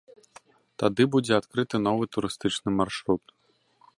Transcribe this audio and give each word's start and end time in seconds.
Тады 0.83 1.03
будзе 1.15 1.33
адкрыты 1.41 1.75
новы 1.87 2.03
турыстычны 2.17 2.69
маршрут. 2.81 3.23